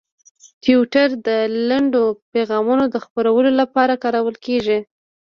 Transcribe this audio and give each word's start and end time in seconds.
ټویټر 0.63 1.09
د 1.27 1.29
لنډو 1.69 2.03
پیغامونو 2.33 2.83
د 2.93 2.95
خپرولو 3.05 3.49
لپاره 3.61 3.93
کارول 4.03 4.35
کېږي. 4.45 4.79